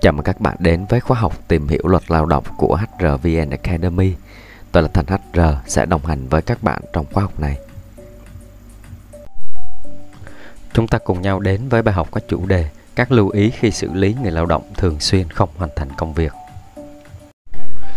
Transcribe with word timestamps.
Chào 0.00 0.12
mừng 0.12 0.24
các 0.24 0.40
bạn 0.40 0.56
đến 0.58 0.84
với 0.88 1.00
khóa 1.00 1.18
học 1.18 1.48
tìm 1.48 1.68
hiểu 1.68 1.82
luật 1.84 2.10
lao 2.10 2.26
động 2.26 2.44
của 2.56 2.76
HRVN 2.76 3.50
Academy. 3.50 4.14
Tôi 4.72 4.82
là 4.82 4.88
Thành 4.94 5.06
HR 5.06 5.40
sẽ 5.66 5.86
đồng 5.86 6.06
hành 6.06 6.28
với 6.28 6.42
các 6.42 6.62
bạn 6.62 6.80
trong 6.92 7.06
khóa 7.12 7.22
học 7.22 7.40
này. 7.40 7.58
Chúng 10.72 10.88
ta 10.88 10.98
cùng 10.98 11.22
nhau 11.22 11.40
đến 11.40 11.68
với 11.68 11.82
bài 11.82 11.94
học 11.94 12.08
có 12.10 12.20
chủ 12.28 12.46
đề 12.46 12.68
các 12.94 13.12
lưu 13.12 13.28
ý 13.28 13.50
khi 13.50 13.70
xử 13.70 13.92
lý 13.92 14.14
người 14.22 14.32
lao 14.32 14.46
động 14.46 14.62
thường 14.76 15.00
xuyên 15.00 15.30
không 15.30 15.48
hoàn 15.56 15.70
thành 15.76 15.88
công 15.96 16.14
việc. 16.14 16.32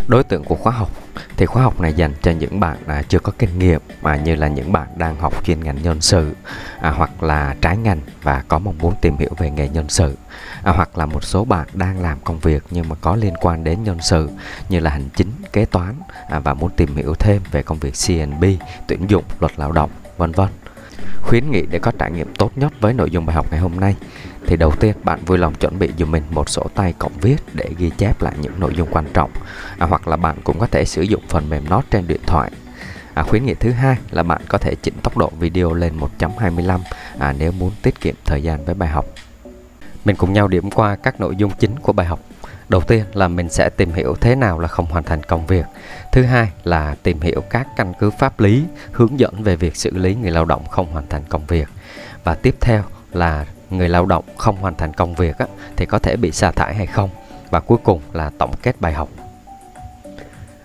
Đối 0.08 0.24
tượng 0.24 0.44
của 0.44 0.56
khóa 0.56 0.74
học 0.74 0.90
thì 1.38 1.46
khóa 1.46 1.64
học 1.64 1.82
này 1.82 1.94
dành 1.94 2.14
cho 2.22 2.32
những 2.32 2.60
bạn 2.60 2.78
à, 2.88 3.04
chưa 3.10 3.20
có 3.20 3.32
kinh 3.40 3.60
nghiệm 3.60 3.82
mà 4.02 4.16
như 4.16 4.36
là 4.36 4.48
những 4.48 4.72
bạn 4.72 4.88
đang 4.96 5.16
học 5.16 5.46
chuyên 5.46 5.64
ngành 5.64 5.82
nhân 5.84 6.02
sự 6.02 6.36
à, 6.82 6.92
hoặc 6.92 7.24
là 7.24 7.56
trái 7.62 7.78
ngành 7.78 8.00
và 8.24 8.44
có 8.48 8.60
mong 8.60 8.78
muốn 8.78 8.94
tìm 9.02 9.18
hiểu 9.18 9.30
về 9.38 9.52
nghề 9.52 9.70
nhân 9.70 9.90
sự 9.90 10.16
à, 10.64 10.72
hoặc 10.72 10.98
là 10.98 11.06
một 11.06 11.24
số 11.24 11.46
bạn 11.46 11.68
đang 11.74 12.02
làm 12.02 12.18
công 12.24 12.40
việc 12.40 12.64
nhưng 12.72 12.90
mà 12.90 12.96
có 13.02 13.16
liên 13.16 13.34
quan 13.42 13.64
đến 13.64 13.84
nhân 13.84 13.98
sự 14.02 14.30
như 14.70 14.80
là 14.80 14.90
hành 14.90 15.10
chính 15.16 15.32
kế 15.54 15.66
toán 15.66 15.96
à, 16.30 16.40
và 16.40 16.54
muốn 16.54 16.72
tìm 16.72 16.96
hiểu 16.96 17.16
thêm 17.20 17.42
về 17.52 17.64
công 17.64 17.80
việc 17.80 17.94
CNB 18.08 18.46
tuyển 18.88 19.10
dụng 19.10 19.24
luật 19.40 19.52
lao 19.58 19.72
động 19.72 19.90
vân 20.18 20.32
vân. 20.32 20.48
Khuyến 21.22 21.52
nghị 21.52 21.66
để 21.70 21.80
có 21.80 21.92
trải 22.00 22.12
nghiệm 22.12 22.34
tốt 22.34 22.52
nhất 22.56 22.74
với 22.80 22.94
nội 22.94 23.12
dung 23.12 23.26
bài 23.26 23.36
học 23.36 23.48
ngày 23.52 23.60
hôm 23.60 23.80
nay. 23.80 23.96
Thì 24.48 24.58
đầu 24.58 24.72
tiên 24.72 24.96
bạn 25.04 25.20
vui 25.26 25.38
lòng 25.38 25.56
chuẩn 25.56 25.80
bị 25.80 25.90
dùm 25.98 26.12
mình 26.12 26.24
một 26.30 26.50
sổ 26.50 26.68
tay 26.76 26.94
cộng 27.00 27.14
viết 27.22 27.38
để 27.54 27.70
ghi 27.78 27.90
chép 27.98 28.22
lại 28.22 28.34
những 28.42 28.60
nội 28.60 28.74
dung 28.76 28.88
quan 28.92 29.06
trọng. 29.14 29.32
À, 29.78 29.88
hoặc 29.88 30.08
là 30.08 30.16
bạn 30.16 30.36
cũng 30.44 30.60
có 30.60 30.68
thể 30.68 30.86
sử 30.86 31.02
dụng 31.02 31.22
phần 31.28 31.50
mềm 31.50 31.70
note 31.70 31.88
trên 31.92 32.08
điện 32.08 32.22
thoại. 32.28 32.52
À, 33.14 33.24
khuyến 33.24 33.46
nghị 33.46 33.54
thứ 33.54 33.72
hai 33.72 33.98
là 34.12 34.24
bạn 34.24 34.42
có 34.48 34.58
thể 34.58 34.76
chỉnh 34.76 34.94
tốc 35.04 35.18
độ 35.18 35.32
video 35.40 35.74
lên 35.74 36.00
1.25 36.20 36.80
à, 37.20 37.34
nếu 37.40 37.52
muốn 37.52 37.72
tiết 37.82 38.02
kiệm 38.02 38.16
thời 38.26 38.44
gian 38.44 38.66
với 38.66 38.76
bài 38.76 38.90
học. 38.90 39.06
Mình 40.06 40.16
cùng 40.16 40.34
nhau 40.34 40.48
điểm 40.48 40.72
qua 40.72 40.96
các 40.96 41.20
nội 41.20 41.36
dung 41.36 41.52
chính 41.60 41.80
của 41.80 41.94
bài 41.94 42.06
học. 42.06 42.20
Đầu 42.70 42.82
tiên 42.82 43.06
là 43.14 43.28
mình 43.28 43.50
sẽ 43.50 43.70
tìm 43.70 43.92
hiểu 43.92 44.16
thế 44.22 44.36
nào 44.36 44.60
là 44.60 44.68
không 44.68 44.86
hoàn 44.86 45.04
thành 45.04 45.24
công 45.24 45.48
việc. 45.48 45.66
Thứ 46.12 46.24
hai 46.24 46.52
là 46.64 46.96
tìm 47.04 47.22
hiểu 47.22 47.42
các 47.50 47.68
căn 47.76 47.94
cứ 48.00 48.10
pháp 48.10 48.40
lý 48.40 48.64
hướng 48.92 49.20
dẫn 49.20 49.44
về 49.44 49.56
việc 49.56 49.76
xử 49.76 49.98
lý 49.98 50.16
người 50.16 50.32
lao 50.32 50.46
động 50.46 50.68
không 50.68 50.92
hoàn 50.92 51.08
thành 51.08 51.24
công 51.30 51.46
việc. 51.46 51.68
Và 52.24 52.36
tiếp 52.36 52.56
theo 52.62 52.84
là 53.12 53.46
người 53.70 53.90
lao 53.90 54.06
động 54.06 54.26
không 54.38 54.56
hoàn 54.56 54.76
thành 54.76 54.94
công 54.94 55.16
việc 55.16 55.38
á, 55.38 55.46
thì 55.78 55.86
có 55.86 56.00
thể 56.00 56.16
bị 56.16 56.32
sa 56.32 56.52
thải 56.52 56.76
hay 56.76 56.86
không. 56.86 57.10
Và 57.50 57.60
cuối 57.60 57.78
cùng 57.84 58.02
là 58.14 58.32
tổng 58.38 58.54
kết 58.62 58.82
bài 58.82 58.94
học. 58.94 59.10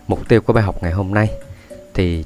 Mục 0.09 0.29
tiêu 0.29 0.41
của 0.41 0.53
bài 0.53 0.65
học 0.65 0.83
ngày 0.83 0.93
hôm 0.93 1.15
nay 1.15 1.31
thì 1.95 2.25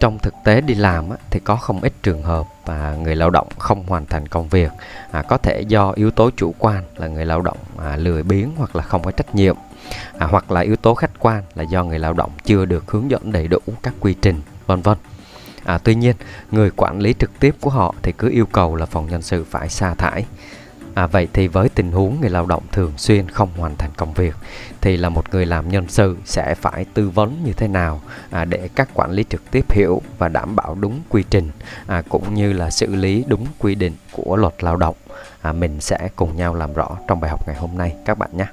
trong 0.00 0.18
thực 0.18 0.34
tế 0.44 0.60
đi 0.60 0.74
làm 0.74 1.08
thì 1.30 1.40
có 1.40 1.56
không 1.56 1.80
ít 1.80 1.92
trường 2.02 2.22
hợp 2.22 2.46
và 2.64 2.96
người 3.02 3.16
lao 3.16 3.30
động 3.30 3.48
không 3.58 3.86
hoàn 3.86 4.06
thành 4.06 4.28
công 4.28 4.48
việc. 4.48 4.72
À, 5.10 5.22
có 5.22 5.38
thể 5.38 5.60
do 5.60 5.90
yếu 5.90 6.10
tố 6.10 6.30
chủ 6.36 6.54
quan 6.58 6.84
là 6.96 7.06
người 7.06 7.26
lao 7.26 7.42
động 7.42 7.58
à, 7.78 7.96
lười 7.96 8.22
biếng 8.22 8.50
hoặc 8.56 8.76
là 8.76 8.82
không 8.82 9.02
có 9.02 9.10
trách 9.10 9.34
nhiệm. 9.34 9.56
À, 10.18 10.26
hoặc 10.26 10.50
là 10.50 10.60
yếu 10.60 10.76
tố 10.76 10.94
khách 10.94 11.10
quan 11.18 11.42
là 11.54 11.62
do 11.62 11.84
người 11.84 11.98
lao 11.98 12.12
động 12.12 12.30
chưa 12.44 12.64
được 12.64 12.90
hướng 12.90 13.10
dẫn 13.10 13.32
đầy 13.32 13.48
đủ 13.48 13.58
các 13.82 13.94
quy 14.00 14.14
trình 14.22 14.40
vân 14.66 14.82
vân. 14.82 14.98
À, 15.64 15.78
tuy 15.78 15.94
nhiên 15.94 16.16
người 16.50 16.70
quản 16.76 17.00
lý 17.00 17.14
trực 17.18 17.30
tiếp 17.40 17.54
của 17.60 17.70
họ 17.70 17.94
thì 18.02 18.12
cứ 18.12 18.30
yêu 18.30 18.46
cầu 18.46 18.76
là 18.76 18.86
phòng 18.86 19.06
nhân 19.10 19.22
sự 19.22 19.44
phải 19.50 19.68
sa 19.68 19.94
thải. 19.94 20.24
À, 20.96 21.06
vậy 21.06 21.28
thì 21.32 21.48
với 21.48 21.68
tình 21.68 21.92
huống 21.92 22.20
người 22.20 22.30
lao 22.30 22.46
động 22.46 22.62
thường 22.72 22.92
xuyên 22.96 23.28
không 23.28 23.48
hoàn 23.56 23.76
thành 23.76 23.90
công 23.96 24.14
việc 24.14 24.34
thì 24.80 24.96
là 24.96 25.08
một 25.08 25.34
người 25.34 25.46
làm 25.46 25.68
nhân 25.68 25.88
sự 25.88 26.16
sẽ 26.24 26.54
phải 26.54 26.84
tư 26.94 27.10
vấn 27.10 27.44
như 27.44 27.52
thế 27.52 27.68
nào 27.68 28.00
à, 28.30 28.44
để 28.44 28.68
các 28.74 28.88
quản 28.94 29.10
lý 29.10 29.24
trực 29.28 29.50
tiếp 29.50 29.72
hiểu 29.72 30.02
và 30.18 30.28
đảm 30.28 30.56
bảo 30.56 30.74
đúng 30.80 31.00
quy 31.08 31.24
trình 31.30 31.50
à, 31.86 32.02
cũng 32.08 32.34
như 32.34 32.52
là 32.52 32.70
xử 32.70 32.94
lý 32.94 33.24
đúng 33.28 33.46
quy 33.58 33.74
định 33.74 33.92
của 34.12 34.36
luật 34.36 34.64
lao 34.64 34.76
động. 34.76 34.96
À, 35.42 35.52
mình 35.52 35.80
sẽ 35.80 36.08
cùng 36.16 36.36
nhau 36.36 36.54
làm 36.54 36.72
rõ 36.72 36.96
trong 37.08 37.20
bài 37.20 37.30
học 37.30 37.46
ngày 37.46 37.56
hôm 37.56 37.70
nay 37.78 37.96
các 38.04 38.18
bạn 38.18 38.30
nhé. 38.32 38.46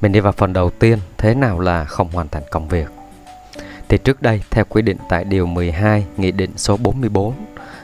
Mình 0.00 0.12
đi 0.12 0.20
vào 0.20 0.32
phần 0.32 0.52
đầu 0.52 0.70
tiên, 0.70 0.98
thế 1.18 1.34
nào 1.34 1.60
là 1.60 1.84
không 1.84 2.08
hoàn 2.12 2.28
thành 2.28 2.42
công 2.50 2.68
việc? 2.68 2.88
Thì 3.88 3.98
trước 3.98 4.22
đây 4.22 4.42
theo 4.50 4.64
quy 4.68 4.82
định 4.82 4.98
tại 5.08 5.24
điều 5.24 5.46
12 5.46 6.06
Nghị 6.16 6.32
định 6.32 6.50
số 6.56 6.76
44 6.76 7.34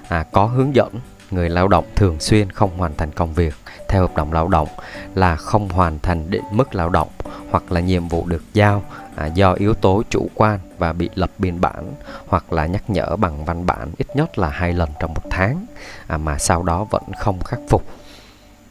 à, 0.09 0.25
có 0.33 0.47
hướng 0.47 0.75
dẫn 0.75 0.93
người 1.31 1.49
lao 1.49 1.69
động 1.69 1.85
thường 1.97 2.21
xuyên 2.21 2.51
không 2.51 2.79
hoàn 2.79 2.97
thành 2.97 3.13
công 3.13 3.35
việc 3.35 3.55
theo 3.89 4.01
hợp 4.03 4.17
đồng 4.17 4.33
lao 4.33 4.49
động 4.49 4.69
là 5.15 5.37
không 5.37 5.69
hoàn 5.69 5.99
thành 5.99 6.31
định 6.31 6.45
mức 6.53 6.75
lao 6.75 6.89
động 6.89 7.09
hoặc 7.51 7.73
là 7.73 7.81
nhiệm 7.81 8.09
vụ 8.09 8.27
được 8.27 8.43
giao 8.53 8.83
à, 9.17 9.27
do 9.27 9.53
yếu 9.53 9.75
tố 9.75 10.03
chủ 10.11 10.29
quan 10.35 10.59
và 10.79 10.93
bị 10.93 11.11
lập 11.15 11.31
biên 11.39 11.61
bản 11.61 11.93
hoặc 12.27 12.53
là 12.53 12.67
nhắc 12.67 12.91
nhở 12.91 13.17
bằng 13.17 13.45
văn 13.45 13.67
bản 13.67 13.93
ít 13.99 14.07
nhất 14.15 14.39
là 14.39 14.49
hai 14.49 14.73
lần 14.73 14.89
trong 15.01 15.15
một 15.15 15.23
tháng 15.31 15.67
à, 16.07 16.17
mà 16.17 16.39
sau 16.39 16.63
đó 16.63 16.85
vẫn 16.85 17.03
không 17.19 17.43
khắc 17.45 17.61
phục. 17.69 17.85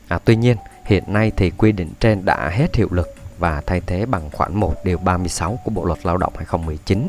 À, 0.08 0.20
tuy 0.26 0.36
nhiên 0.36 0.58
hiện 0.86 1.04
nay 1.08 1.32
thì 1.38 1.50
quy 1.50 1.72
định 1.72 1.94
trên 2.00 2.26
đã 2.26 2.50
hết 2.50 2.76
hiệu 2.76 2.88
lực 2.92 3.16
và 3.40 3.62
thay 3.66 3.82
thế 3.82 4.06
bằng 4.06 4.30
khoản 4.34 4.56
1 4.56 4.76
điều 4.84 4.98
36 4.98 5.60
của 5.66 5.72
Bộ 5.72 5.86
luật 5.86 6.06
Lao 6.06 6.18
động 6.18 6.34
2019. 6.38 7.08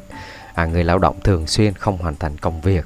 À, 0.54 0.66
người 0.66 0.84
lao 0.84 0.98
động 0.98 1.20
thường 1.24 1.46
xuyên 1.46 1.74
không 1.74 1.98
hoàn 1.98 2.16
thành 2.16 2.38
công 2.38 2.60
việc 2.60 2.84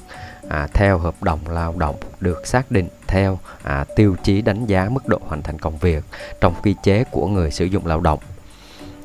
à, 0.48 0.68
theo 0.74 0.98
hợp 0.98 1.22
đồng 1.22 1.40
lao 1.48 1.74
động 1.78 1.96
được 2.20 2.46
xác 2.46 2.70
định 2.70 2.88
theo 3.06 3.38
à, 3.62 3.84
tiêu 3.96 4.16
chí 4.22 4.42
đánh 4.42 4.66
giá 4.66 4.88
mức 4.88 5.08
độ 5.08 5.18
hoàn 5.26 5.42
thành 5.42 5.58
công 5.58 5.78
việc 5.78 6.04
trong 6.40 6.54
quy 6.62 6.74
chế 6.82 7.04
của 7.10 7.26
người 7.26 7.50
sử 7.50 7.64
dụng 7.64 7.86
lao 7.86 8.00
động. 8.00 8.18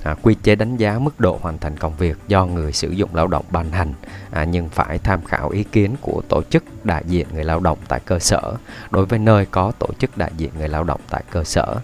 À, 0.04 0.16
quy 0.22 0.36
chế 0.44 0.56
đánh 0.56 0.78
giá 0.78 1.00
mức 1.00 1.20
độ 1.20 1.40
hoàn 1.42 1.58
thành 1.58 1.78
công 1.78 1.96
việc 1.96 2.18
do 2.28 2.46
người 2.46 2.74
sử 2.74 2.90
dụng 2.90 3.16
lao 3.16 3.28
động 3.28 3.46
ban 3.52 3.72
hành 3.72 3.94
à, 4.32 4.44
nhưng 4.44 4.70
phải 4.70 4.98
tham 4.98 5.26
khảo 5.26 5.50
ý 5.50 5.64
kiến 5.64 5.96
của 6.02 6.22
tổ 6.30 6.44
chức 6.44 6.86
đại 6.86 7.04
diện 7.08 7.28
người 7.34 7.44
lao 7.44 7.60
động 7.60 7.78
tại 7.88 8.00
cơ 8.06 8.20
sở 8.20 8.54
đối 8.92 9.06
với 9.06 9.20
nơi 9.20 9.46
có 9.46 9.72
tổ 9.80 9.88
chức 10.00 10.18
đại 10.18 10.32
diện 10.38 10.52
người 10.58 10.68
lao 10.68 10.84
động 10.84 11.02
tại 11.10 11.24
cơ 11.32 11.44
sở 11.44 11.76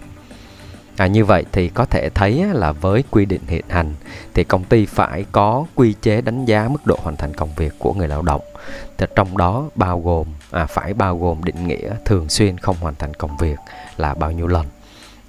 À, 0.97 1.07
như 1.07 1.25
vậy 1.25 1.45
thì 1.51 1.69
có 1.69 1.85
thể 1.85 2.09
thấy 2.09 2.45
là 2.53 2.72
với 2.72 3.03
quy 3.11 3.25
định 3.25 3.41
hiện 3.47 3.66
hành 3.69 3.94
thì 4.33 4.44
công 4.44 4.63
ty 4.63 4.85
phải 4.85 5.25
có 5.31 5.66
quy 5.75 5.94
chế 6.01 6.22
đánh 6.22 6.45
giá 6.45 6.67
mức 6.67 6.85
độ 6.85 6.97
hoàn 7.03 7.16
thành 7.16 7.33
công 7.33 7.50
việc 7.56 7.73
của 7.79 7.94
người 7.94 8.07
lao 8.07 8.22
động. 8.22 8.41
Thì 8.97 9.05
trong 9.16 9.38
đó 9.38 9.63
bao 9.75 10.01
gồm 10.01 10.28
à, 10.51 10.66
phải 10.66 10.94
bao 10.94 11.17
gồm 11.17 11.44
định 11.44 11.67
nghĩa 11.67 11.91
thường 12.05 12.29
xuyên 12.29 12.57
không 12.57 12.75
hoàn 12.81 12.95
thành 12.95 13.13
công 13.13 13.38
việc 13.38 13.55
là 13.97 14.13
bao 14.13 14.31
nhiêu 14.31 14.47
lần. 14.47 14.66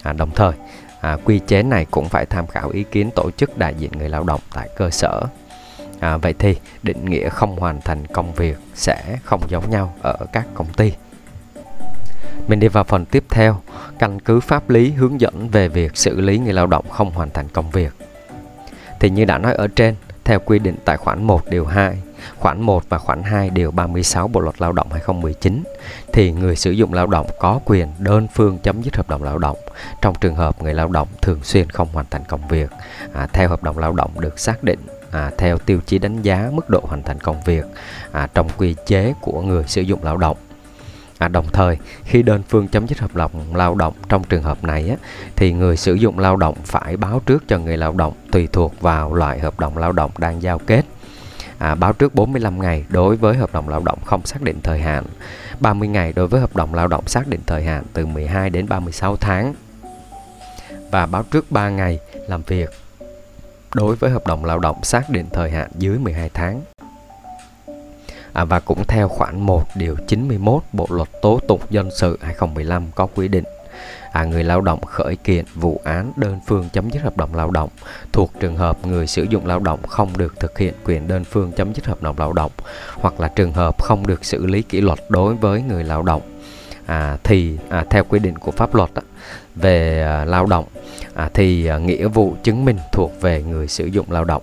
À, 0.03 0.13
đồng 0.13 0.31
thời 0.31 0.53
à, 1.01 1.17
quy 1.25 1.39
chế 1.39 1.63
này 1.63 1.87
cũng 1.91 2.09
phải 2.09 2.27
tham 2.27 2.47
khảo 2.47 2.69
ý 2.69 2.85
kiến 2.93 3.11
tổ 3.15 3.31
chức 3.31 3.59
đại 3.59 3.75
diện 3.75 3.93
người 3.99 4.09
lao 4.09 4.25
động 4.25 4.41
tại 4.55 4.69
cơ 4.77 4.91
sở. 4.91 5.23
À, 6.01 6.17
vậy 6.17 6.35
thì 6.39 6.57
định 6.83 7.05
nghĩa 7.05 7.29
không 7.29 7.57
hoàn 7.57 7.81
thành 7.81 8.07
công 8.07 8.33
việc 8.35 8.59
sẽ 8.75 9.19
không 9.25 9.41
giống 9.49 9.71
nhau 9.71 9.95
ở 10.03 10.17
các 10.33 10.47
công 10.55 10.73
ty. 10.77 10.93
Mình 12.49 12.61
đi 12.61 12.69
vào 12.69 12.85
phần 12.85 13.05
tiếp 13.05 13.25
theo, 13.29 13.61
căn 13.99 14.21
cứ 14.21 14.41
pháp 14.41 14.71
lý 14.71 14.91
hướng 14.91 15.21
dẫn 15.21 15.49
về 15.49 15.69
việc 15.69 15.97
xử 15.97 16.21
lý 16.21 16.39
người 16.39 16.53
lao 16.53 16.67
động 16.67 16.85
không 16.91 17.11
hoàn 17.11 17.31
thành 17.31 17.49
công 17.49 17.71
việc. 17.71 17.93
Thì 19.01 19.11
như 19.11 19.25
đã 19.25 19.39
nói 19.39 19.55
ở 19.55 19.69
trên, 19.69 19.95
theo 20.25 20.39
quy 20.39 20.59
định 20.59 20.77
tại 20.85 20.97
khoản 20.97 21.23
1 21.23 21.51
điều 21.51 21.65
2, 21.67 21.99
khoản 22.39 22.63
1 22.63 22.83
và 22.89 22.99
khoản 22.99 23.23
2 23.23 23.51
điều 23.51 23.71
36 23.71 24.29
Bộ 24.29 24.41
luật 24.41 24.61
Lao 24.61 24.73
động 24.73 24.89
2019 24.91 25.63
thì 26.13 26.33
người 26.33 26.57
sử 26.57 26.71
dụng 26.71 26.93
lao 26.93 27.07
động 27.07 27.27
có 27.39 27.61
quyền 27.65 27.89
đơn 27.99 28.27
phương 28.35 28.59
chấm 28.59 28.83
dứt 28.83 28.97
hợp 28.97 29.09
đồng 29.09 29.23
lao 29.23 29.39
động 29.39 29.57
trong 30.03 30.15
trường 30.21 30.35
hợp 30.35 30.63
người 30.63 30.75
lao 30.75 30.89
động 30.89 31.09
thường 31.23 31.41
xuyên 31.43 31.71
không 31.71 31.89
hoàn 31.93 32.07
thành 32.11 32.23
công 32.29 32.49
việc 32.49 32.71
à, 33.13 33.29
theo 33.33 33.49
hợp 33.49 33.63
đồng 33.63 33.79
lao 33.79 33.93
động 33.93 34.21
được 34.21 34.39
xác 34.39 34.65
định 34.65 34.79
à, 35.11 35.31
theo 35.39 35.59
tiêu 35.59 35.81
chí 35.87 35.99
đánh 35.99 36.23
giá 36.23 36.51
mức 36.53 36.71
độ 36.71 36.81
hoàn 36.83 37.03
thành 37.03 37.21
công 37.21 37.43
việc 37.45 37.65
à, 38.13 38.29
trong 38.35 38.49
quy 38.57 38.75
chế 38.87 39.15
của 39.21 39.43
người 39.43 39.65
sử 39.67 39.83
dụng 39.83 40.05
lao 40.05 40.17
động 40.17 40.37
À, 41.19 41.29
đồng 41.29 41.47
thời 41.53 41.77
khi 42.05 42.23
đơn 42.23 42.43
phương 42.49 42.69
chấm 42.69 42.87
dứt 42.87 42.99
hợp 42.99 43.15
đồng 43.15 43.57
lao 43.57 43.75
động 43.75 43.95
trong 44.09 44.25
trường 44.25 44.43
hợp 44.43 44.65
này 44.65 44.89
á, 44.89 44.97
thì 45.37 45.53
người 45.53 45.77
sử 45.77 45.95
dụng 45.95 46.19
lao 46.19 46.37
động 46.37 46.55
phải 46.65 46.97
báo 46.97 47.21
trước 47.27 47.45
cho 47.49 47.59
người 47.59 47.77
lao 47.77 47.93
động 47.93 48.15
tùy 48.33 48.49
thuộc 48.53 48.81
vào 48.81 49.15
loại 49.15 49.39
hợp 49.39 49.61
đồng 49.61 49.79
lao 49.79 49.93
động 49.93 50.11
đang 50.19 50.43
giao 50.43 50.59
kết. 50.59 50.83
À, 51.59 51.75
báo 51.75 51.93
trước 51.93 52.15
45 52.15 52.63
ngày 52.63 52.85
đối 52.89 53.17
với 53.17 53.37
hợp 53.37 53.53
đồng 53.53 53.69
lao 53.69 53.83
động 53.85 53.99
không 54.05 54.27
xác 54.27 54.43
định 54.43 54.61
thời 54.63 54.81
hạn, 54.81 55.05
30 55.61 55.89
ngày 55.89 56.13
đối 56.13 56.29
với 56.29 56.41
hợp 56.41 56.57
đồng 56.57 56.75
lao 56.75 56.89
động 56.89 57.07
xác 57.07 57.29
định 57.29 57.41
thời 57.47 57.65
hạn 57.65 57.85
từ 57.93 58.07
12 58.07 58.51
đến 58.51 58.69
36 58.69 59.17
tháng 59.17 59.55
và 60.91 61.07
báo 61.07 61.23
trước 61.23 61.51
3 61.51 61.69
ngày 61.69 61.99
làm 62.29 62.43
việc 62.43 62.71
đối 63.75 63.97
với 63.97 64.11
hợp 64.11 64.27
đồng 64.27 64.45
lao 64.45 64.59
động 64.59 64.85
xác 64.85 65.11
định 65.11 65.27
thời 65.33 65.51
hạn 65.51 65.71
dưới 65.79 65.99
12 65.99 66.31
tháng 66.35 66.63
à, 68.37 68.45
và 68.45 68.61
cũng 68.61 68.85
theo 68.85 69.09
khoản 69.09 69.41
1 69.41 69.65
điều 69.75 69.97
91 70.07 70.63
Bộ 70.73 70.87
luật 70.91 71.09
tố 71.23 71.41
tụng 71.49 71.61
dân 71.71 71.91
sự 71.91 72.19
2015 72.23 72.85
có 72.95 73.07
quy 73.15 73.29
định. 73.29 73.45
À, 74.13 74.25
người 74.25 74.45
lao 74.45 74.61
động 74.61 74.81
khởi 74.87 75.17
kiện 75.17 75.45
vụ 75.55 75.81
án 75.85 76.13
đơn 76.17 76.41
phương 76.47 76.69
chấm 76.73 76.91
dứt 76.91 77.03
hợp 77.03 77.17
đồng 77.17 77.35
lao 77.35 77.51
động 77.51 77.71
thuộc 78.13 78.33
trường 78.41 78.57
hợp 78.57 78.87
người 78.87 79.07
sử 79.07 79.23
dụng 79.23 79.47
lao 79.47 79.59
động 79.59 79.83
không 79.89 80.17
được 80.17 80.41
thực 80.41 80.59
hiện 80.59 80.75
quyền 80.85 81.09
đơn 81.09 81.25
phương 81.25 81.53
chấm 81.53 81.75
dứt 81.75 81.87
hợp 81.87 82.03
đồng 82.03 82.19
lao 82.19 82.33
động 82.33 82.53
hoặc 82.95 83.21
là 83.21 83.29
trường 83.29 83.53
hợp 83.53 83.83
không 83.83 84.07
được 84.07 84.25
xử 84.25 84.47
lý 84.47 84.63
kỷ 84.63 84.81
luật 84.81 84.99
đối 85.09 85.35
với 85.35 85.63
người 85.63 85.85
lao 85.85 86.03
động. 86.03 86.23
À, 86.87 87.17
thì 87.25 87.59
à, 87.69 87.85
theo 87.91 88.05
quy 88.05 88.19
định 88.19 88.39
của 88.39 88.51
pháp 88.51 88.75
luật 88.75 88.91
á, 88.95 89.03
về 89.55 90.03
à, 90.03 90.25
lao 90.25 90.47
động 90.47 90.65
à, 91.15 91.31
thì 91.35 91.67
à, 91.67 91.79
nghĩa 91.79 92.09
vụ 92.09 92.35
chứng 92.43 92.65
minh 92.65 92.79
thuộc 92.93 93.13
về 93.21 93.43
người 93.43 93.69
sử 93.69 93.87
dụng 93.87 94.13
lao 94.13 94.25
động. 94.25 94.43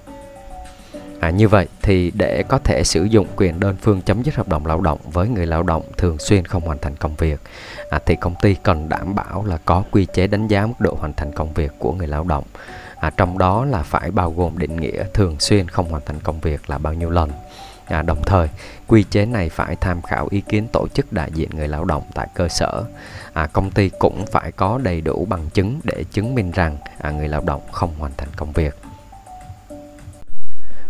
À, 1.24 1.30
như 1.30 1.48
vậy 1.48 1.68
thì 1.82 2.12
để 2.16 2.44
có 2.48 2.58
thể 2.58 2.84
sử 2.84 3.04
dụng 3.04 3.28
quyền 3.36 3.60
đơn 3.60 3.76
phương 3.82 4.02
chấm 4.02 4.24
dứt 4.24 4.36
hợp 4.36 4.48
đồng 4.48 4.66
lao 4.66 4.82
động 4.82 5.00
với 5.04 5.28
người 5.28 5.46
lao 5.46 5.64
động 5.64 5.84
thường 5.98 6.18
xuyên 6.20 6.46
không 6.46 6.66
hoàn 6.66 6.78
thành 6.78 6.96
công 6.96 7.16
việc 7.16 7.40
à, 7.90 8.00
thì 8.06 8.16
công 8.16 8.36
ty 8.42 8.56
cần 8.64 8.90
đảm 8.90 9.16
bảo 9.16 9.46
là 9.46 9.58
có 9.66 9.84
quy 9.92 10.06
chế 10.14 10.28
đánh 10.28 10.48
giá 10.48 10.66
mức 10.66 10.74
độ 10.80 10.98
hoàn 11.00 11.14
thành 11.14 11.32
công 11.32 11.54
việc 11.54 11.72
của 11.80 11.92
người 11.92 12.08
lao 12.08 12.24
động. 12.24 12.44
À, 12.96 13.12
trong 13.18 13.38
đó 13.38 13.66
là 13.66 13.84
phải 13.84 14.12
bao 14.12 14.32
gồm 14.32 14.58
định 14.58 14.76
nghĩa 14.76 15.04
thường 15.14 15.40
xuyên 15.40 15.68
không 15.68 15.90
hoàn 15.90 16.06
thành 16.06 16.20
công 16.20 16.40
việc 16.40 16.70
là 16.70 16.78
bao 16.78 16.94
nhiêu 16.94 17.10
lần. 17.10 17.32
À, 17.86 18.02
đồng 18.02 18.24
thời 18.26 18.50
quy 18.88 19.04
chế 19.04 19.26
này 19.26 19.50
phải 19.50 19.76
tham 19.76 20.02
khảo 20.02 20.28
ý 20.32 20.42
kiến 20.42 20.68
tổ 20.74 20.88
chức 20.94 21.14
đại 21.14 21.32
diện 21.32 21.50
người 21.54 21.68
lao 21.68 21.86
động 21.86 22.04
tại 22.14 22.28
cơ 22.34 22.48
sở. 22.48 22.84
À, 23.34 23.48
công 23.48 23.72
ty 23.72 23.90
cũng 24.00 24.26
phải 24.26 24.52
có 24.52 24.80
đầy 24.84 25.02
đủ 25.02 25.26
bằng 25.26 25.50
chứng 25.50 25.80
để 25.84 26.04
chứng 26.12 26.36
minh 26.36 26.52
rằng 26.52 26.78
à, 26.98 27.12
người 27.12 27.28
lao 27.28 27.42
động 27.46 27.62
không 27.72 27.94
hoàn 28.00 28.12
thành 28.18 28.30
công 28.36 28.52
việc 28.52 28.76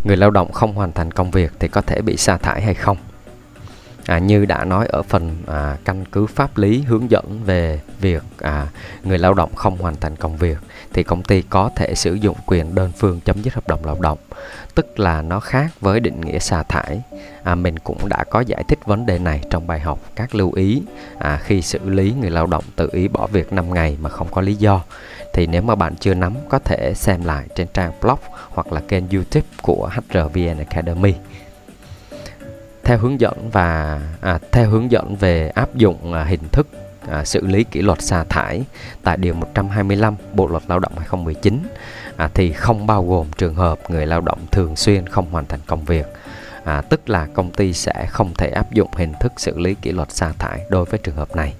người 0.03 0.17
lao 0.17 0.31
động 0.31 0.51
không 0.51 0.73
hoàn 0.73 0.91
thành 0.91 1.11
công 1.11 1.31
việc 1.31 1.51
thì 1.59 1.67
có 1.67 1.81
thể 1.81 2.01
bị 2.01 2.17
sa 2.17 2.37
thải 2.37 2.61
hay 2.61 2.73
không? 2.73 2.97
À, 4.05 4.19
như 4.19 4.45
đã 4.45 4.65
nói 4.65 4.85
ở 4.89 5.01
phần 5.01 5.37
à, 5.47 5.77
căn 5.85 6.05
cứ 6.11 6.25
pháp 6.25 6.57
lý 6.57 6.81
hướng 6.81 7.11
dẫn 7.11 7.39
về 7.45 7.79
việc 7.99 8.23
à, 8.37 8.67
người 9.03 9.17
lao 9.17 9.33
động 9.33 9.55
không 9.55 9.77
hoàn 9.77 9.95
thành 9.95 10.15
công 10.15 10.37
việc 10.37 10.57
thì 10.93 11.03
công 11.03 11.23
ty 11.23 11.41
có 11.41 11.69
thể 11.75 11.95
sử 11.95 12.13
dụng 12.13 12.37
quyền 12.45 12.75
đơn 12.75 12.91
phương 12.97 13.19
chấm 13.25 13.41
dứt 13.41 13.53
hợp 13.53 13.67
đồng 13.67 13.85
lao 13.85 13.97
động. 14.01 14.17
Tức 14.75 14.99
là 14.99 15.21
nó 15.21 15.39
khác 15.39 15.71
với 15.79 15.99
định 15.99 16.21
nghĩa 16.21 16.39
sa 16.39 16.63
thải. 16.63 17.01
À, 17.43 17.55
mình 17.55 17.79
cũng 17.79 18.09
đã 18.09 18.23
có 18.23 18.41
giải 18.41 18.63
thích 18.67 18.79
vấn 18.85 19.05
đề 19.05 19.19
này 19.19 19.41
trong 19.49 19.67
bài 19.67 19.79
học. 19.79 19.99
Các 20.15 20.35
lưu 20.35 20.53
ý 20.53 20.81
à, 21.19 21.39
khi 21.43 21.61
xử 21.61 21.89
lý 21.89 22.13
người 22.21 22.29
lao 22.29 22.47
động 22.47 22.63
tự 22.75 22.89
ý 22.91 23.07
bỏ 23.07 23.27
việc 23.27 23.53
5 23.53 23.73
ngày 23.73 23.97
mà 24.01 24.09
không 24.09 24.27
có 24.31 24.41
lý 24.41 24.55
do. 24.55 24.83
Thì 25.33 25.47
nếu 25.47 25.61
mà 25.61 25.75
bạn 25.75 25.95
chưa 25.95 26.13
nắm 26.13 26.33
có 26.49 26.59
thể 26.59 26.93
xem 26.93 27.25
lại 27.25 27.45
trên 27.55 27.67
trang 27.73 27.91
blog 28.01 28.19
hoặc 28.49 28.73
là 28.73 28.81
kênh 28.87 29.09
youtube 29.09 29.47
của 29.61 29.89
HRVN 29.93 30.57
Academy 30.57 31.13
theo 32.83 32.97
hướng 32.97 33.19
dẫn 33.19 33.49
và 33.51 34.01
à, 34.21 34.39
theo 34.51 34.69
hướng 34.69 34.91
dẫn 34.91 35.15
về 35.15 35.49
áp 35.49 35.75
dụng 35.75 36.13
à, 36.13 36.23
hình 36.23 36.49
thức 36.51 36.67
à, 37.09 37.25
xử 37.25 37.47
lý 37.47 37.63
kỷ 37.63 37.81
luật 37.81 38.01
sa 38.01 38.23
thải 38.23 38.63
tại 39.03 39.17
điều 39.17 39.33
125 39.33 40.15
Bộ 40.33 40.47
luật 40.47 40.63
Lao 40.67 40.79
động 40.79 40.91
2019 40.97 41.59
à, 42.17 42.29
thì 42.33 42.53
không 42.53 42.87
bao 42.87 43.05
gồm 43.05 43.27
trường 43.37 43.55
hợp 43.55 43.79
người 43.89 44.05
lao 44.05 44.21
động 44.21 44.39
thường 44.51 44.75
xuyên 44.75 45.07
không 45.07 45.31
hoàn 45.31 45.45
thành 45.45 45.59
công 45.67 45.85
việc. 45.85 46.05
À, 46.63 46.81
tức 46.81 47.09
là 47.09 47.27
công 47.33 47.51
ty 47.51 47.73
sẽ 47.73 48.07
không 48.09 48.33
thể 48.37 48.49
áp 48.49 48.71
dụng 48.71 48.89
hình 48.95 49.13
thức 49.19 49.33
xử 49.37 49.59
lý 49.59 49.75
kỷ 49.81 49.91
luật 49.91 50.11
sa 50.11 50.31
thải 50.39 50.61
đối 50.69 50.85
với 50.85 50.99
trường 51.03 51.15
hợp 51.15 51.35
này. 51.35 51.53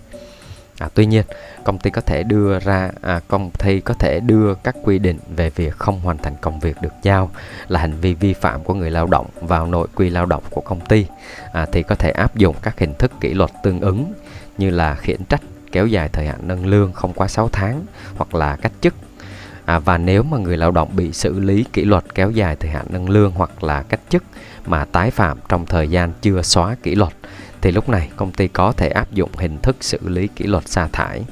À, 0.80 0.90
tuy 0.94 1.06
nhiên, 1.06 1.26
công 1.64 1.80
ty 1.80 1.90
có 1.90 2.02
thể 2.02 2.24
đưa 2.24 2.60
ra 2.60 2.92
à, 3.02 3.22
công 3.28 3.52
ty 3.52 3.80
có 3.80 3.94
thể 3.94 4.20
đưa 4.20 4.54
các 4.56 4.76
quy 4.84 5.00
định 5.00 5.20
về 5.36 5.50
việc 5.50 5.78
không 5.78 6.00
hoàn 6.00 6.18
thành 6.18 6.36
công 6.42 6.60
việc 6.60 6.82
được 6.82 6.94
giao 7.04 7.32
là 7.68 7.80
hành 7.80 7.94
vi 8.02 8.14
vi 8.14 8.34
phạm 8.34 8.64
của 8.64 8.74
người 8.74 8.92
lao 8.92 9.08
động 9.08 9.26
vào 9.42 9.68
nội 9.68 9.88
quy 9.96 10.10
lao 10.10 10.26
động 10.26 10.44
của 10.50 10.62
công 10.62 10.80
ty. 10.80 11.06
À, 11.54 11.66
thì 11.72 11.84
có 11.84 11.96
thể 11.96 12.12
áp 12.12 12.36
dụng 12.36 12.56
các 12.62 12.80
hình 12.80 12.94
thức 12.94 13.12
kỷ 13.22 13.34
luật 13.34 13.50
tương 13.64 13.80
ứng 13.80 14.14
như 14.58 14.70
là 14.70 14.96
khiển 14.96 15.24
trách 15.24 15.42
kéo 15.72 15.88
dài 15.88 16.10
thời 16.10 16.28
hạn 16.28 16.40
nâng 16.42 16.66
lương 16.66 16.94
không 16.94 17.14
quá 17.14 17.28
6 17.28 17.50
tháng 17.52 17.86
hoặc 18.16 18.36
là 18.36 18.56
cách 18.56 18.72
chức. 18.82 18.94
À, 19.66 19.80
và 19.80 19.98
nếu 19.98 20.24
mà 20.24 20.38
người 20.38 20.58
lao 20.58 20.72
động 20.72 20.90
bị 20.96 21.14
xử 21.14 21.40
lý 21.40 21.66
kỷ 21.74 21.86
luật 21.86 22.16
kéo 22.16 22.32
dài 22.32 22.56
thời 22.56 22.72
hạn 22.72 22.86
nâng 22.90 23.10
lương 23.10 23.32
hoặc 23.32 23.64
là 23.64 23.82
cách 23.82 24.00
chức 24.10 24.24
mà 24.66 24.86
tái 24.86 25.12
phạm 25.12 25.38
trong 25.50 25.66
thời 25.66 25.88
gian 25.88 26.14
chưa 26.22 26.42
xóa 26.42 26.76
kỷ 26.84 26.96
luật 26.96 27.14
thì 27.64 27.72
lúc 27.72 27.90
này 27.90 28.10
công 28.16 28.32
ty 28.32 28.48
có 28.48 28.72
thể 28.72 28.88
áp 28.88 29.12
dụng 29.12 29.30
hình 29.38 29.58
thức 29.58 29.76
xử 29.82 30.00
lý 30.04 30.28
kỷ 30.28 30.46
luật 30.46 30.68
sa 30.68 30.88
thải. 30.92 31.24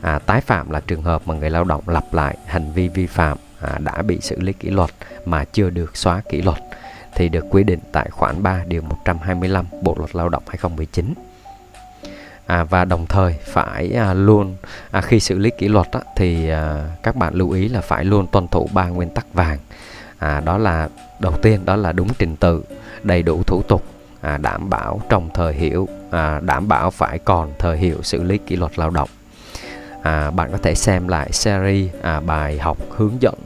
À, 0.00 0.18
tái 0.18 0.40
phạm 0.40 0.70
là 0.70 0.80
trường 0.80 1.02
hợp 1.02 1.22
mà 1.26 1.34
người 1.34 1.50
lao 1.50 1.64
động 1.64 1.88
lặp 1.88 2.14
lại 2.14 2.36
hành 2.46 2.72
vi 2.72 2.88
vi 2.88 3.06
phạm 3.06 3.38
à, 3.60 3.78
đã 3.78 4.02
bị 4.02 4.20
xử 4.20 4.40
lý 4.40 4.52
kỷ 4.52 4.70
luật 4.70 4.90
mà 5.24 5.44
chưa 5.44 5.70
được 5.70 5.96
xóa 5.96 6.22
kỷ 6.30 6.42
luật 6.42 6.58
thì 7.14 7.28
được 7.28 7.44
quy 7.50 7.64
định 7.64 7.78
tại 7.92 8.10
khoản 8.10 8.42
3 8.42 8.64
điều 8.66 8.82
125 8.82 9.66
Bộ 9.82 9.94
luật 9.98 10.16
Lao 10.16 10.28
động 10.28 10.42
2019. 10.46 11.14
À, 12.46 12.64
và 12.64 12.84
đồng 12.84 13.06
thời 13.06 13.34
phải 13.44 13.92
à, 13.92 14.14
luôn 14.14 14.56
à, 14.90 15.00
khi 15.00 15.20
xử 15.20 15.38
lý 15.38 15.50
kỷ 15.58 15.68
luật 15.68 15.86
á, 15.92 16.00
thì 16.16 16.48
à, 16.48 16.84
các 17.02 17.16
bạn 17.16 17.34
lưu 17.34 17.50
ý 17.50 17.68
là 17.68 17.80
phải 17.80 18.04
luôn 18.04 18.26
tuân 18.26 18.48
thủ 18.48 18.68
ba 18.72 18.88
nguyên 18.88 19.10
tắc 19.10 19.34
vàng 19.34 19.58
à, 20.18 20.40
đó 20.40 20.58
là 20.58 20.88
đầu 21.20 21.32
tiên 21.42 21.64
đó 21.64 21.76
là 21.76 21.92
đúng 21.92 22.08
trình 22.18 22.36
tự 22.36 22.62
đầy 23.02 23.22
đủ 23.22 23.42
thủ 23.42 23.62
tục 23.62 23.97
à, 24.20 24.36
đảm 24.36 24.70
bảo 24.70 25.00
trong 25.08 25.30
thời 25.34 25.54
hiệu. 25.54 25.88
À, 26.10 26.40
đảm 26.42 26.68
bảo 26.68 26.90
phải 26.90 27.18
còn 27.18 27.52
thời 27.58 27.78
hiệu 27.78 28.02
xử 28.02 28.22
lý 28.22 28.38
kỷ 28.38 28.56
luật 28.56 28.78
lao 28.78 28.90
động. 28.90 29.08
À, 30.02 30.30
bạn 30.30 30.52
có 30.52 30.58
thể 30.62 30.74
xem 30.74 31.08
lại 31.08 31.32
series 31.32 31.92
à, 32.02 32.20
bài 32.20 32.58
học 32.58 32.78
hướng 32.90 33.16
dẫn 33.20 33.38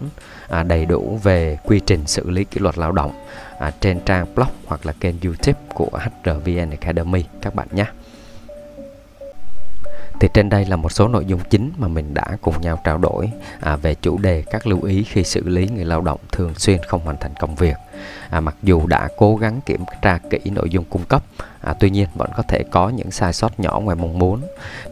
à, 0.49 0.63
đầy 0.63 0.87
đủ 0.87 1.21
về 1.23 1.59
quy 1.65 1.81
trình 1.87 2.07
xử 2.07 2.31
lý 2.31 2.45
kỷ 2.45 2.61
luật 2.61 2.79
lao 2.79 2.93
động 2.93 3.13
à, 3.59 3.71
trên 3.81 4.01
trang 4.01 4.35
blog 4.35 4.49
hoặc 4.67 4.87
là 4.87 4.93
kênh 5.01 5.15
youtube 5.25 5.61
của 5.75 5.91
HRVN 5.93 6.71
Academy. 6.71 7.25
Các 7.43 7.55
bạn 7.55 7.69
nhé 7.71 7.87
thì 10.23 10.29
trên 10.35 10.49
đây 10.49 10.65
là 10.65 10.77
một 10.77 10.93
số 10.93 11.09
nội 11.09 11.25
dung 11.25 11.41
chính 11.51 11.71
mà 11.79 11.89
mình 11.89 12.15
đã 12.15 12.25
cùng 12.41 12.61
nhau 12.61 12.81
trao 12.85 12.99
đổi 12.99 13.31
à, 13.61 13.77
về 13.77 13.95
chủ 13.95 14.19
đề 14.19 14.43
các 14.51 14.67
lưu 14.67 14.83
ý 14.83 15.03
khi 15.03 15.25
xử 15.25 15.49
lý 15.49 15.69
người 15.69 15.85
lao 15.85 16.01
động 16.01 16.21
thường 16.33 16.55
xuyên 16.55 16.79
không 16.89 17.01
hoàn 17.05 17.17
thành 17.17 17.33
công 17.41 17.55
việc. 17.55 17.77
À, 18.31 18.41
mặc 18.41 18.57
dù 18.63 18.87
đã 18.87 19.09
cố 19.17 19.37
gắng 19.37 19.61
kiểm 19.67 19.85
tra 20.03 20.19
kỹ 20.31 20.39
nội 20.51 20.71
dung 20.71 20.85
cung 20.85 21.05
cấp, 21.05 21.23
à, 21.61 21.75
tuy 21.81 21.91
nhiên 21.91 22.09
vẫn 22.15 22.31
có 22.37 22.43
thể 22.43 22.65
có 22.71 22.89
những 22.89 23.11
sai 23.11 23.33
sót 23.33 23.61
nhỏ 23.61 23.81
ngoài 23.81 23.97
mong 23.97 24.19
muốn. 24.19 24.43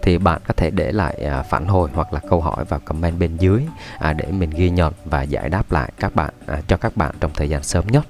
Thì 0.02 0.18
bạn 0.18 0.40
có 0.46 0.54
thể 0.56 0.70
để 0.70 0.92
lại 0.92 1.14
à, 1.14 1.42
phản 1.42 1.66
hồi 1.66 1.90
hoặc 1.94 2.12
là 2.12 2.20
câu 2.30 2.40
hỏi 2.40 2.64
vào 2.64 2.80
comment 2.84 3.18
bên 3.18 3.36
dưới 3.36 3.64
à, 3.98 4.12
để 4.12 4.26
mình 4.30 4.50
ghi 4.50 4.70
nhận 4.70 4.92
và 5.04 5.22
giải 5.22 5.48
đáp 5.48 5.72
lại 5.72 5.92
các 5.98 6.14
bạn 6.14 6.30
à, 6.46 6.60
cho 6.68 6.76
các 6.76 6.96
bạn 6.96 7.14
trong 7.20 7.30
thời 7.34 7.48
gian 7.48 7.62
sớm 7.62 7.86
nhất. 7.86 8.06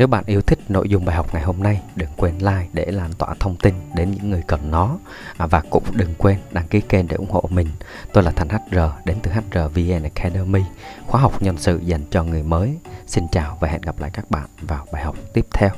Nếu 0.00 0.06
bạn 0.06 0.24
yêu 0.26 0.42
thích 0.42 0.58
nội 0.68 0.88
dung 0.88 1.04
bài 1.04 1.16
học 1.16 1.34
ngày 1.34 1.42
hôm 1.42 1.62
nay, 1.62 1.80
đừng 1.96 2.08
quên 2.16 2.38
like 2.38 2.66
để 2.72 2.86
lan 2.86 3.12
tỏa 3.18 3.34
thông 3.40 3.56
tin 3.56 3.74
đến 3.94 4.10
những 4.10 4.30
người 4.30 4.42
cần 4.46 4.70
nó 4.70 4.98
à, 5.36 5.46
và 5.46 5.62
cũng 5.70 5.84
đừng 5.92 6.14
quên 6.18 6.38
đăng 6.50 6.68
ký 6.68 6.80
kênh 6.80 7.08
để 7.08 7.16
ủng 7.16 7.30
hộ 7.30 7.44
mình. 7.50 7.68
Tôi 8.12 8.24
là 8.24 8.30
Thành 8.30 8.48
HR 8.48 8.78
đến 9.04 9.16
từ 9.22 9.30
HRVN 9.30 10.02
Academy, 10.02 10.62
khóa 11.06 11.20
học 11.20 11.42
nhân 11.42 11.56
sự 11.58 11.80
dành 11.84 12.04
cho 12.10 12.24
người 12.24 12.42
mới. 12.42 12.76
Xin 13.06 13.24
chào 13.32 13.58
và 13.60 13.68
hẹn 13.68 13.80
gặp 13.80 14.00
lại 14.00 14.10
các 14.12 14.30
bạn 14.30 14.46
vào 14.60 14.86
bài 14.92 15.04
học 15.04 15.16
tiếp 15.34 15.46
theo. 15.52 15.70